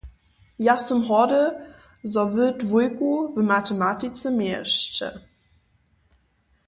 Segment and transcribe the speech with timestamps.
[0.65, 1.43] Ja sym hordy,
[2.03, 5.07] zo wy dwójku w matematice měješće.